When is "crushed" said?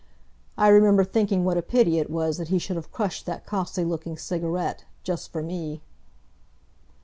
2.91-3.27